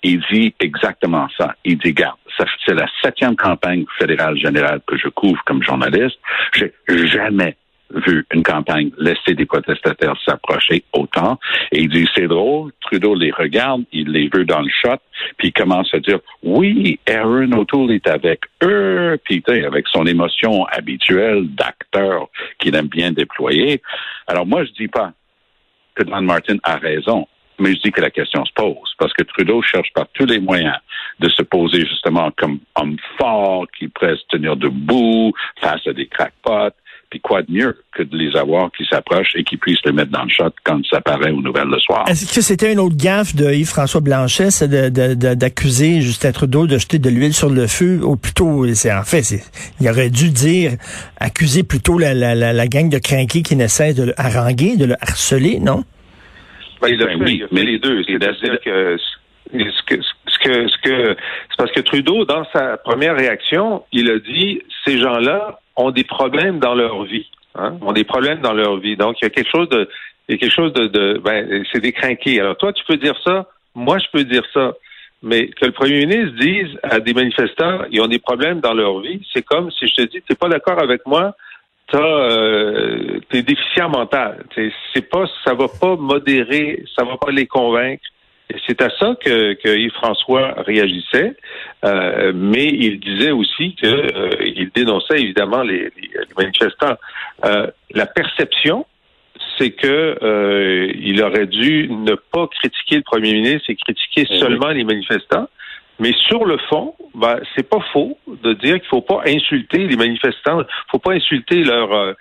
il 0.03 0.23
dit 0.31 0.55
exactement 0.61 1.29
ça. 1.37 1.55
Il 1.65 1.79
dit, 1.79 1.93
garde, 1.93 2.19
c'est 2.65 2.75
la 2.75 2.87
septième 3.03 3.37
campagne 3.37 3.85
fédérale 3.99 4.37
générale 4.37 4.81
que 4.87 4.97
je 4.97 5.09
couvre 5.09 5.43
comme 5.45 5.63
journaliste. 5.63 6.19
J'ai 6.55 6.73
jamais 7.07 7.57
vu 7.95 8.27
une 8.35 8.43
campagne 8.43 8.91
laisser 8.99 9.35
des 9.35 9.47
protestataires 9.47 10.17
s'approcher 10.25 10.85
autant. 10.93 11.39
Et 11.73 11.81
il 11.81 11.89
dit, 11.89 12.07
c'est 12.15 12.27
drôle, 12.27 12.73
Trudeau 12.83 13.15
les 13.15 13.31
regarde, 13.31 13.85
il 13.93 14.11
les 14.11 14.29
veut 14.29 14.45
dans 14.45 14.61
le 14.61 14.69
shot, 14.69 14.99
puis 15.37 15.49
il 15.49 15.53
commence 15.53 15.93
à 15.95 15.99
dire, 15.99 16.19
oui, 16.43 17.01
Aaron 17.09 17.53
O'Toole 17.53 17.93
est 17.93 18.07
avec 18.07 18.43
eux, 18.63 19.19
puis 19.25 19.43
avec 19.49 19.89
son 19.89 20.05
émotion 20.07 20.67
habituelle 20.67 21.49
d'acteur 21.55 22.29
qu'il 22.59 22.77
aime 22.77 22.89
bien 22.89 23.13
déployer. 23.13 23.81
Alors 24.27 24.47
moi, 24.47 24.65
je 24.65 24.73
dis 24.73 24.89
pas 24.89 25.13
que 25.95 26.05
Don 26.05 26.23
Martin 26.23 26.57
a 26.63 26.77
raison. 26.77 27.27
Mais 27.59 27.75
je 27.75 27.81
dis 27.81 27.91
que 27.91 28.01
la 28.01 28.11
question 28.11 28.45
se 28.45 28.53
pose, 28.55 28.95
parce 28.99 29.13
que 29.13 29.25
Trudeau 29.25 29.63
cherche 29.63 29.93
par 29.95 30.07
tous 30.15 30.27
les 30.27 30.39
moyens 30.39 30.77
de 31.21 31.29
se 31.29 31.43
poser 31.43 31.81
justement 31.87 32.31
comme 32.37 32.61
homme 32.77 32.97
fort, 33.19 33.67
qui 33.77 33.89
pourrait 33.89 34.17
se 34.17 34.27
tenir 34.29 34.57
debout 34.57 35.33
face 35.61 35.87
à 35.87 35.93
des 35.93 36.07
crackpots, 36.07 36.75
puis 37.11 37.21
quoi 37.21 37.43
de 37.43 37.51
mieux 37.51 37.77
que 37.93 38.03
de 38.03 38.17
les 38.17 38.37
avoir 38.37 38.71
qui 38.73 38.85
s'approchent 38.85 39.35
et 39.35 39.45
qui 39.45 39.57
puissent 39.57 39.85
les 39.85 39.93
mettre 39.93 40.11
dans 40.11 40.25
le 40.25 40.29
shot 40.29 40.51
quand 40.65 40.81
ça 40.91 41.01
paraît 41.01 41.31
aux 41.31 41.41
nouvelles 41.41 41.69
le 41.69 41.79
soir. 41.79 42.05
Est-ce 42.07 42.33
que 42.33 42.41
c'était 42.41 42.73
une 42.73 42.79
autre 42.79 42.97
gaffe 42.97 43.35
de 43.35 43.51
Yves-François 43.51 44.01
Blanchet, 44.01 44.49
d'accuser 44.69 46.01
Justin 46.01 46.33
Trudeau 46.33 46.67
de 46.67 46.79
jeter 46.79 46.99
de 46.99 47.09
l'huile 47.09 47.35
sur 47.35 47.51
le 47.51 47.67
feu, 47.67 48.01
ou 48.03 48.17
plutôt, 48.17 48.67
c'est 48.75 48.93
en 48.93 49.05
fait, 49.05 49.23
il 49.81 49.89
aurait 49.89 50.11
dû 50.11 50.31
dire, 50.31 50.73
accuser 51.19 51.63
plutôt 51.63 51.99
la, 51.99 52.15
la, 52.15 52.69
gang 52.69 52.89
de 52.89 52.99
crinqués 52.99 53.43
qui 53.43 53.57
n'essaie 53.57 53.95
de 53.95 54.05
le 54.05 54.21
haranguer, 54.21 54.77
de 54.77 54.85
le 54.85 54.95
harceler, 55.01 55.59
non? 55.61 55.85
Ben, 56.81 56.89
il 56.89 57.03
a 57.03 57.07
ben 57.07 57.19
fait, 57.19 57.25
oui, 57.25 57.45
les 57.53 57.79
deux. 57.79 58.03
C'est-à-dire 58.05 58.61
que 58.61 58.97
ce 59.53 59.83
que, 59.87 60.01
ce 60.03 60.39
que, 60.39 60.69
ce 60.69 60.79
que, 60.83 61.17
c'est 61.51 61.57
parce 61.57 61.73
que 61.73 61.81
Trudeau, 61.81 62.25
dans 62.25 62.45
sa 62.53 62.77
première 62.77 63.17
réaction, 63.17 63.85
il 63.93 64.11
a 64.11 64.19
dit, 64.19 64.63
ces 64.85 64.99
gens-là 64.99 65.61
ont 65.77 65.91
des 65.91 66.05
problèmes 66.05 66.59
dans 66.59 66.75
leur 66.75 67.05
vie. 67.05 67.27
Hein, 67.55 67.77
ont 67.81 67.93
des 67.93 68.05
problèmes 68.05 68.41
dans 68.41 68.53
leur 68.53 68.77
vie. 68.77 68.97
Donc, 68.97 69.17
il 69.21 69.25
y 69.25 69.27
a 69.27 69.31
quelque 69.31 69.51
chose 69.51 69.69
de, 69.69 69.89
il 70.29 70.33
y 70.33 70.35
a 70.37 70.39
quelque 70.39 70.55
chose 70.55 70.73
de, 70.75 70.87
de 70.87 71.21
ben, 71.25 71.65
c'est 71.73 71.81
des 71.81 71.93
crinqués. 71.93 72.41
Alors, 72.41 72.57
toi, 72.57 72.73
tu 72.73 72.85
peux 72.85 72.97
dire 72.97 73.19
ça. 73.25 73.47
Moi, 73.75 73.99
je 73.99 74.07
peux 74.13 74.25
dire 74.25 74.45
ça. 74.53 74.75
Mais 75.23 75.49
que 75.49 75.67
le 75.67 75.73
premier 75.73 76.07
ministre 76.07 76.37
dise 76.39 76.79
à 76.85 77.01
des 77.01 77.13
manifestants, 77.13 77.81
ils 77.91 78.01
ont 78.01 78.07
des 78.07 78.21
problèmes 78.21 78.61
dans 78.61 78.75
leur 78.75 79.01
vie, 79.01 79.21
c'est 79.33 79.43
comme 79.43 79.71
si 79.73 79.89
je 79.89 79.95
te 79.95 80.03
dis, 80.03 80.23
t'es 80.23 80.37
pas 80.37 80.49
d'accord 80.49 80.81
avec 80.81 81.05
moi, 81.07 81.35
t'as, 81.91 81.99
euh, 81.99 83.21
t'es 83.31 83.43
déficient 83.43 83.89
mental. 83.89 84.45
C'est 84.95 85.09
pas, 85.09 85.25
ça 85.45 85.55
va 85.55 85.67
pas 85.69 85.97
modérer, 85.97 86.83
ça 86.97 87.05
va 87.05 87.17
pas 87.17 87.31
les 87.31 87.47
convaincre. 87.47 88.05
Et 88.51 88.57
c'est 88.67 88.81
à 88.81 88.89
ça 88.99 89.15
que, 89.23 89.55
que 89.55 89.69
Yves-François 89.69 90.55
réagissait, 90.67 91.37
euh, 91.85 92.33
mais 92.35 92.67
il 92.67 92.99
disait 92.99 93.31
aussi 93.31 93.75
qu'il 93.75 93.89
euh, 93.89 94.71
dénonçait 94.75 95.21
évidemment 95.21 95.63
les, 95.63 95.91
manifestants. 96.37 96.97
Euh, 97.45 97.67
la 97.91 98.07
perception, 98.07 98.87
c'est 99.59 99.71
que 99.71 100.19
euh, 100.23 100.91
il 100.99 101.23
aurait 101.23 101.47
dû 101.47 101.89
ne 101.91 102.15
pas 102.15 102.47
critiquer 102.47 102.97
le 102.97 103.03
premier 103.03 103.35
ministre 103.35 103.69
et 103.69 103.77
critiquer 103.77 104.27
eh 104.31 104.39
seulement 104.39 104.69
les 104.69 104.85
manifestants. 104.85 105.49
Mais 105.99 106.13
sur 106.29 106.45
le 106.45 106.59
fond, 106.69 106.95
ben, 107.15 107.41
c'est 107.57 107.69
pas 107.69 107.81
faux 107.93 108.17
de 108.27 108.53
dire 108.55 108.75
qu'il 108.75 108.89
faut 108.89 109.03
pas 109.03 109.23
insulter 109.27 109.87
les 109.87 109.97
manifestants, 109.97 110.63
faut 110.91 110.99
pas 110.99 111.13
insulter 111.13 111.65
leur 111.65 112.15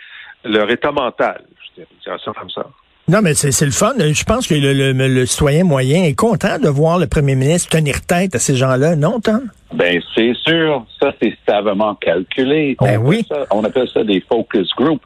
leur 0.43 0.69
état 0.69 0.91
mental. 0.91 1.41
Je 1.77 1.84
dirais 2.03 2.17
ça 2.24 2.31
comme 2.38 2.50
ça. 2.50 2.65
Non, 3.10 3.19
mais 3.22 3.36
c'est 3.36 3.65
le 3.65 3.72
fun. 3.72 3.93
Je 3.98 4.24
pense 4.25 4.48
que 4.48 4.53
le, 4.53 4.91
le, 4.91 5.25
citoyen 5.25 5.63
moyen 5.63 6.03
est 6.03 6.13
content 6.13 6.60
de 6.60 6.67
voir 6.67 7.00
le 7.00 7.07
premier 7.07 7.36
ministre 7.36 7.69
tenir 7.69 8.05
tête 8.05 8.36
à 8.36 8.39
ces 8.39 8.55
gens-là, 8.57 8.98
non, 8.98 9.22
Tom? 9.22 9.50
Ben, 9.74 10.01
c'est 10.13 10.34
sûr. 10.46 10.86
Ça, 11.01 11.13
c'est 11.22 11.34
savamment 11.48 11.96
calculé. 11.96 12.75
Ben 12.81 13.00
on 13.00 13.07
oui. 13.07 13.25
Ça, 13.29 13.46
on 13.51 13.63
appelle 13.63 13.88
ça 13.88 14.03
des 14.03 14.19
focus 14.29 14.69
groups 14.75 15.01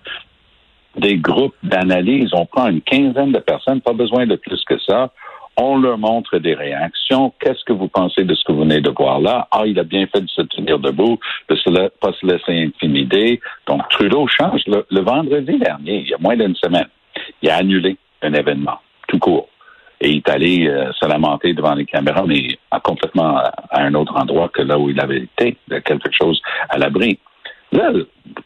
des 0.98 1.18
groupes 1.18 1.56
d'analyse. 1.64 2.30
On 2.34 2.46
prend 2.46 2.68
une 2.68 2.82
quinzaine 2.82 3.32
de 3.32 3.40
personnes, 3.40 3.82
pas 3.82 3.94
besoin 3.94 4.26
de 4.26 4.36
plus 4.36 4.64
que 4.66 4.78
ça. 4.80 5.12
On 5.58 5.78
leur 5.78 5.98
montre 5.98 6.38
des 6.40 6.54
réactions. 6.54 7.34
Qu'est-ce 7.40 7.64
que 7.66 7.74
vous 7.74 7.88
pensez 7.88 8.24
de 8.24 8.34
ce 8.34 8.44
que 8.44 8.52
vous 8.52 8.62
venez 8.62 8.82
de 8.82 8.90
voir 8.90 9.20
là? 9.20 9.48
Ah, 9.52 9.64
il 9.66 9.78
a 9.80 9.84
bien 9.84 10.08
fait 10.08 10.22
de 10.22 10.30
se 10.30 10.42
tenir 10.44 10.80
debout, 10.80 11.20
de 11.50 11.56
ne 11.70 11.88
pas 11.88 12.14
se 12.14 12.26
laisser 12.26 12.64
intimider. 12.64 13.40
Donc, 13.68 13.82
Trudeau 13.90 14.28
change. 14.28 14.62
le 14.68 15.02
vendredi 15.02 15.58
dernier, 15.60 16.00
il 16.00 16.10
y 16.10 16.14
a 16.14 16.18
moins 16.20 16.38
d'une 16.38 16.56
semaine, 16.56 16.88
il 17.42 17.50
a 17.50 17.58
annulé 17.58 17.98
un 18.22 18.34
événement, 18.34 18.80
tout 19.08 19.20
court. 19.20 19.50
Et 20.00 20.10
il 20.10 20.18
est 20.18 20.30
allé 20.30 20.68
euh, 20.68 20.92
se 20.94 21.06
lamenter 21.06 21.54
devant 21.54 21.76
les 21.76 21.86
caméras, 21.86 22.24
mais 22.26 22.58
complètement 22.84 23.38
à, 23.38 23.52
un 23.84 23.94
autre 23.94 24.16
endroit 24.18 24.50
que 24.50 24.64
là 24.64 24.80
où 24.80 24.90
il 24.90 25.00
avait 25.00 25.20
été, 25.20 25.58
de 25.68 25.78
quelque 25.80 26.10
chose 26.12 26.42
à 26.70 26.78
l'abri. 26.80 27.20
Là, 27.72 27.92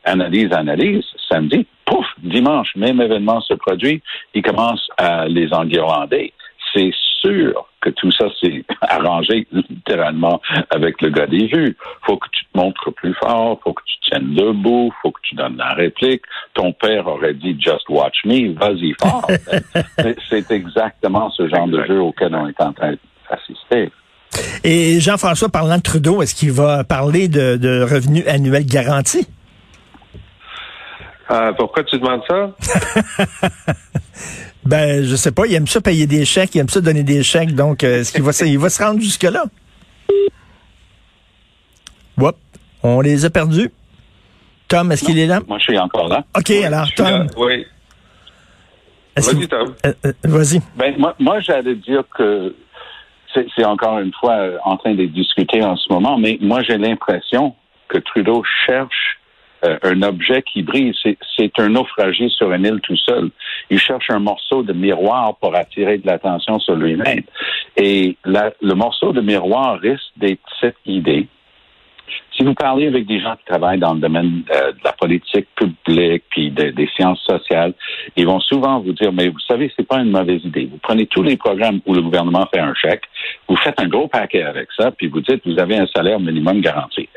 analyse, 0.03 0.51
analyse, 0.51 1.05
samedi, 1.29 1.65
pouf, 1.85 2.05
dimanche, 2.21 2.75
même 2.75 3.01
événement 3.01 3.39
se 3.41 3.53
produit, 3.53 4.03
il 4.33 4.41
commence 4.43 4.87
à 4.97 5.27
les 5.27 5.51
enguirlander. 5.53 6.33
C'est 6.75 6.91
sûr 7.21 7.67
que 7.81 7.89
tout 7.91 8.11
ça 8.11 8.25
s'est 8.41 8.63
arrangé 8.81 9.47
littéralement 9.51 10.41
avec 10.69 11.01
le 11.01 11.09
gars 11.09 11.27
des 11.27 11.47
vues. 11.47 11.77
Faut 12.05 12.17
que 12.17 12.27
tu 12.31 12.45
te 12.45 12.57
montres 12.57 12.93
plus 12.93 13.13
fort, 13.15 13.59
faut 13.63 13.73
que 13.73 13.83
tu 13.85 14.09
tiennes 14.09 14.33
debout, 14.35 14.91
faut 15.01 15.11
que 15.11 15.21
tu 15.23 15.35
donnes 15.35 15.57
la 15.57 15.73
réplique. 15.73 16.23
Ton 16.53 16.73
père 16.73 17.07
aurait 17.07 17.33
dit 17.33 17.57
Just 17.59 17.87
watch 17.89 18.25
me, 18.25 18.53
vas-y 18.53 18.93
fort. 19.01 19.27
C'est 20.29 20.51
exactement 20.51 21.29
ce 21.31 21.47
genre 21.47 21.67
de 21.67 21.83
jeu 21.85 22.01
auquel 22.01 22.35
on 22.35 22.47
est 22.47 22.61
en 22.61 22.73
train 22.73 22.95
d'assister. 23.29 23.91
Et 24.63 24.99
Jean-François, 24.99 25.49
parlant 25.49 25.77
de 25.77 25.81
Trudeau, 25.81 26.21
est-ce 26.21 26.35
qu'il 26.35 26.51
va 26.51 26.83
parler 26.83 27.27
de, 27.27 27.55
de 27.55 27.81
revenus 27.81 28.27
annuels 28.27 28.65
garantis? 28.65 29.27
Euh, 31.31 31.53
pourquoi 31.53 31.83
tu 31.83 31.97
demandes 31.97 32.21
ça? 32.27 32.51
ben, 34.65 35.03
je 35.03 35.15
sais 35.15 35.31
pas. 35.31 35.45
Il 35.45 35.53
aime 35.53 35.67
ça 35.67 35.81
payer 35.81 36.07
des 36.07 36.25
chèques, 36.25 36.55
il 36.55 36.59
aime 36.59 36.69
ça 36.69 36.81
donner 36.81 37.03
des 37.03 37.23
chèques. 37.23 37.53
Donc, 37.53 37.83
euh, 37.83 38.01
est-ce 38.01 38.11
qu'il 38.11 38.23
va, 38.23 38.31
il 38.45 38.59
va 38.59 38.69
se 38.69 38.83
rendre 38.83 38.99
jusque-là? 38.99 39.43
Whoop. 42.17 42.35
On 42.83 43.01
les 43.01 43.25
a 43.25 43.29
perdus. 43.29 43.71
Tom, 44.67 44.91
est-ce 44.91 45.03
qu'il 45.03 45.19
est 45.19 45.27
là? 45.27 45.41
Moi, 45.47 45.57
je 45.59 45.63
suis 45.63 45.77
encore 45.77 46.07
là. 46.07 46.23
OK, 46.37 46.51
alors. 46.51 46.87
Tom. 46.95 47.27
Oui. 47.37 47.65
Vas-y, 49.17 49.47
Tom. 49.47 49.73
euh, 49.85 49.93
euh, 50.05 50.13
Vas-y. 50.23 50.61
Ben, 50.75 50.95
moi, 50.97 51.15
moi 51.19 51.39
j'allais 51.39 51.75
dire 51.75 52.03
que 52.17 52.53
c'est 53.55 53.65
encore 53.65 53.99
une 53.99 54.13
fois 54.13 54.37
en 54.63 54.77
train 54.77 54.93
de 54.93 55.05
discuter 55.05 55.63
en 55.63 55.75
ce 55.75 55.91
moment, 55.91 56.17
mais 56.17 56.37
moi, 56.41 56.61
j'ai 56.63 56.77
l'impression 56.77 57.55
que 57.87 57.97
Trudeau 57.99 58.43
cherche 58.65 59.19
euh, 59.65 59.77
un 59.83 60.01
objet 60.03 60.41
qui 60.43 60.61
brille. 60.63 60.93
C'est- 61.03 61.17
un 61.59 61.69
naufragé 61.69 62.27
sur 62.29 62.51
une 62.51 62.65
île 62.65 62.79
tout 62.81 62.97
seul. 62.97 63.29
Il 63.69 63.79
cherche 63.79 64.09
un 64.09 64.19
morceau 64.19 64.63
de 64.63 64.73
miroir 64.73 65.35
pour 65.37 65.55
attirer 65.55 65.97
de 65.97 66.07
l'attention 66.07 66.59
sur 66.59 66.75
lui-même. 66.75 67.23
Et 67.77 68.17
le 68.25 68.73
morceau 68.73 69.11
de 69.13 69.21
miroir 69.21 69.79
risque 69.79 70.11
d'être 70.17 70.41
cette 70.59 70.77
idée. 70.85 71.27
Si 72.37 72.43
vous 72.43 72.53
parlez 72.53 72.87
avec 72.87 73.05
des 73.07 73.19
gens 73.19 73.35
qui 73.35 73.45
travaillent 73.45 73.79
dans 73.79 73.93
le 73.93 73.99
domaine 73.99 74.43
euh, 74.53 74.71
de 74.73 74.77
la 74.83 74.91
politique 74.91 75.47
publique 75.55 76.23
puis 76.29 76.51
de- 76.51 76.69
des 76.71 76.87
sciences 76.95 77.21
sociales, 77.23 77.73
ils 78.15 78.25
vont 78.27 78.39
souvent 78.41 78.79
vous 78.79 78.91
dire, 78.93 79.11
mais 79.13 79.29
vous 79.29 79.39
savez, 79.39 79.71
c'est 79.75 79.87
pas 79.87 79.99
une 80.01 80.11
mauvaise 80.11 80.43
idée. 80.43 80.65
Vous 80.69 80.77
prenez 80.77 81.07
tous 81.07 81.23
les 81.23 81.37
programmes 81.37 81.79
où 81.85 81.93
le 81.93 82.01
gouvernement 82.01 82.45
fait 82.53 82.59
un 82.59 82.73
chèque, 82.75 83.03
vous 83.47 83.55
faites 83.57 83.79
un 83.79 83.87
gros 83.87 84.07
paquet 84.07 84.43
avec 84.43 84.67
ça, 84.77 84.91
puis 84.91 85.07
vous 85.07 85.21
dites, 85.21 85.41
vous 85.47 85.57
avez 85.59 85.77
un 85.77 85.87
salaire 85.95 86.19
minimum 86.19 86.59
garanti. 86.61 87.07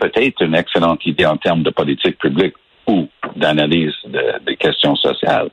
Peut-être 0.00 0.42
une 0.42 0.54
excellente 0.54 1.04
idée 1.06 1.26
en 1.26 1.36
termes 1.36 1.62
de 1.62 1.70
politique 1.70 2.18
publique 2.18 2.54
ou 2.86 3.06
d'analyse 3.36 3.92
de- 4.06 4.38
des 4.46 4.56
questions 4.56 4.96
sociales. 4.96 5.50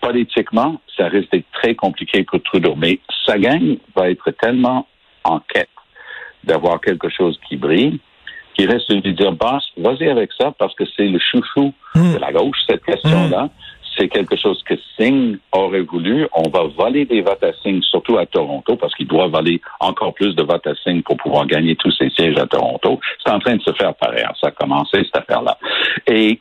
Politiquement, 0.00 0.80
ça 0.96 1.06
risque 1.06 1.30
d'être 1.32 1.50
très 1.52 1.74
compliqué 1.74 2.24
pour 2.24 2.42
Trudeau, 2.42 2.74
mais 2.76 2.98
sa 3.24 3.38
gang 3.38 3.76
va 3.96 4.10
être 4.10 4.30
tellement 4.32 4.86
en 5.22 5.38
quête 5.40 5.68
d'avoir 6.42 6.80
quelque 6.80 7.08
chose 7.08 7.38
qui 7.48 7.56
brille, 7.56 7.98
qu'il 8.54 8.70
reste 8.70 8.90
de 8.90 8.96
lui 8.96 9.14
dire, 9.14 9.32
boss, 9.32 9.64
vas-y 9.76 10.08
avec 10.08 10.30
ça 10.38 10.52
parce 10.58 10.74
que 10.74 10.84
c'est 10.96 11.06
le 11.08 11.18
chouchou 11.18 11.72
de 11.94 12.18
la 12.18 12.32
gauche, 12.32 12.58
cette 12.68 12.84
question-là. 12.84 13.48
C'est 13.96 14.08
quelque 14.08 14.36
chose 14.36 14.62
que 14.64 14.74
Singh 14.96 15.38
aurait 15.52 15.82
voulu. 15.82 16.26
On 16.32 16.48
va 16.50 16.64
voler 16.64 17.04
des 17.04 17.20
votes 17.20 17.42
à 17.44 17.52
Singh, 17.62 17.82
surtout 17.82 18.18
à 18.18 18.26
Toronto, 18.26 18.76
parce 18.76 18.94
qu'il 18.94 19.06
doit 19.06 19.28
voler 19.28 19.60
encore 19.80 20.14
plus 20.14 20.34
de 20.34 20.42
votes 20.42 20.66
à 20.66 20.74
Singh 20.82 21.02
pour 21.02 21.16
pouvoir 21.16 21.46
gagner 21.46 21.76
tous 21.76 21.92
ses 21.92 22.10
sièges 22.10 22.38
à 22.38 22.46
Toronto. 22.46 22.98
C'est 23.24 23.32
en 23.32 23.38
train 23.38 23.56
de 23.56 23.62
se 23.62 23.72
faire 23.72 23.94
par 23.94 24.10
ailleurs. 24.10 24.36
Ça 24.40 24.48
a 24.48 24.50
commencé, 24.50 24.98
cette 25.04 25.16
affaire-là. 25.16 25.56
Et 26.06 26.40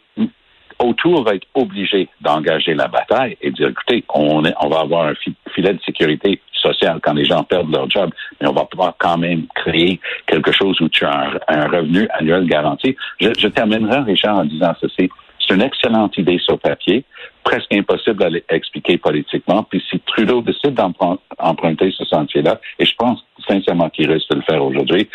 Autour 0.80 1.24
va 1.24 1.36
être 1.36 1.48
obligé 1.54 2.10
d'engager 2.20 2.74
la 2.74 2.88
bataille 2.88 3.38
et 3.42 3.52
dire, 3.52 3.70
écoutez, 3.70 4.04
on, 4.14 4.44
est, 4.44 4.54
on 4.60 4.70
va 4.70 4.80
avoir 4.82 5.08
un 5.08 5.16
fi- 5.16 5.36
filet 5.54 5.74
de 5.74 5.80
sécurité 5.82 6.42
sociale 6.52 7.00
quand 7.02 7.14
les 7.14 7.26
gens 7.26 7.44
perdent 7.44 7.72
leur 7.72 7.90
job, 7.90 8.10
mais 8.42 8.48
on 8.48 8.54
va 8.54 8.66
pouvoir 8.66 8.96
quand 8.98 9.18
même 9.18 9.46
créer 9.56 10.00
quelque 10.26 10.52
chose 10.52 10.80
où 10.82 10.90
tu 10.90 11.06
as 11.06 11.40
un, 11.48 11.68
revenu 11.68 12.08
annuel 12.14 12.48
garanti. 12.48 12.96
Je 13.20 13.48
terminerai, 13.48 14.00
Richard, 14.00 14.40
en 14.40 14.46
disant 14.46 14.74
ceci. 14.82 15.10
C'est 15.46 15.54
une 15.54 15.62
excellente 15.62 16.18
idée 16.18 16.40
sur 16.40 16.58
papier, 16.58 17.04
presque 17.44 17.74
impossible 17.74 18.24
à 18.24 18.30
l'expliquer 18.30 18.98
politiquement. 18.98 19.64
Puis 19.64 19.82
si 19.90 20.00
Trudeau 20.06 20.42
décide 20.42 20.74
d'emprunter 20.74 21.92
ce 21.98 22.06
sentier-là, 22.06 22.60
et 22.80 22.86
je 22.86 22.96
pense 22.98 23.24
sincèrement 23.48 23.90
qu'il 23.90 24.10
risque 24.12 24.30
de 24.30 24.36
le 24.38 24.42
faire 24.42 24.64
aujourd'hui, 24.64 25.08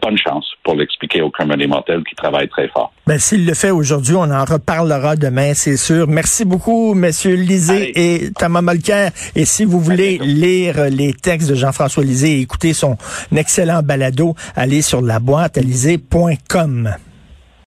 bonne 0.00 0.16
chance 0.16 0.46
pour 0.64 0.74
l'expliquer 0.74 1.22
aux 1.22 1.30
commun 1.30 1.56
des 1.56 1.66
mortels 1.66 2.02
qui 2.04 2.14
travaillent 2.14 2.48
très 2.48 2.68
fort. 2.68 2.92
Ben, 3.06 3.18
s'il 3.18 3.46
le 3.46 3.54
fait 3.54 3.70
aujourd'hui, 3.70 4.14
on 4.16 4.30
en 4.30 4.44
reparlera 4.44 5.16
demain, 5.16 5.54
c'est 5.54 5.76
sûr. 5.76 6.06
Merci 6.08 6.44
beaucoup, 6.44 6.94
Messieurs 6.94 7.36
Lisée 7.36 7.92
Allez. 7.92 7.92
et 7.94 8.32
Thomas 8.32 8.62
Molker. 8.62 9.08
Et 9.34 9.44
si 9.44 9.64
vous 9.64 9.80
voulez 9.80 10.18
lire 10.18 10.90
les 10.90 11.12
textes 11.12 11.50
de 11.50 11.54
Jean-François 11.54 12.04
Lisée 12.04 12.38
et 12.38 12.40
écouter 12.40 12.72
son 12.72 12.96
excellent 13.34 13.82
balado, 13.82 14.34
allez 14.54 14.82
sur 14.82 15.02
la 15.02 15.18
boîte 15.18 15.58
à 15.58 15.60
lisée.com. 15.60 16.96